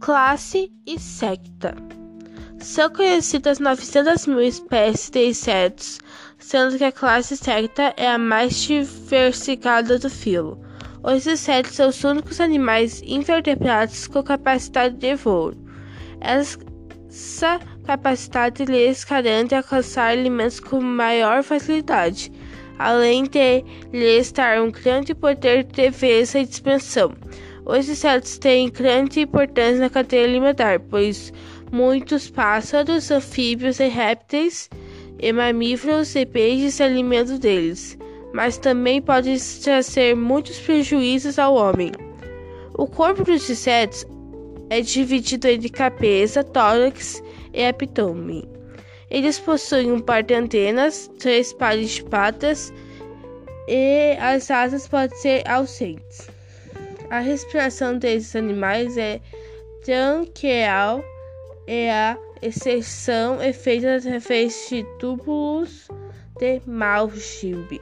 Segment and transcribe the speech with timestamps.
[0.00, 1.74] Classe e secta.
[2.60, 5.98] São conhecidas 900 mil espécies de insetos,
[6.38, 10.58] sendo que a classe secta é a mais diversificada do filo.
[11.02, 15.52] Os insetos são os únicos animais invertebrados com capacidade de voo.
[16.20, 22.30] Essa capacidade lhes garante alcançar alimentos com maior facilidade,
[22.78, 27.12] além de lhes dar um grande poder de defesa e de expansão.
[27.68, 31.30] Os insetos têm grande importância na cadeia alimentar, pois
[31.70, 34.70] muitos pássaros, anfíbios e répteis
[35.18, 37.98] e mamíferos e peixes se alimentam deles,
[38.32, 41.92] mas também podem trazer muitos prejuízos ao homem.
[42.72, 44.06] O corpo dos insetos
[44.70, 47.22] é dividido entre cabeça, tórax
[47.52, 48.48] e abdômen.
[49.10, 52.72] Eles possuem um par de antenas, três pares de patas
[53.68, 56.37] e as asas podem ser ausentes.
[57.10, 59.20] A respiração desses animais é
[59.82, 61.02] tranqueal
[61.66, 65.88] e a exceção é feita através de túbulos
[66.38, 67.80] de Malchimbe.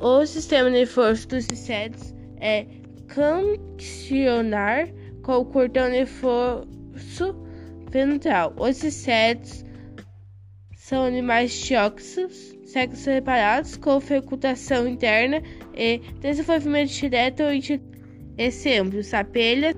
[0.00, 2.66] O sistema nervoso dos insetos é
[3.08, 4.88] cancionar
[5.22, 7.34] com o cordão nervoso
[7.90, 8.54] ventral.
[8.58, 9.64] Os insetos
[10.76, 15.42] são animais dióxicos, sexos separados, com fecundação interna
[15.74, 17.60] e desenvolvimento direto e
[18.38, 19.74] Exemplos: abelhas,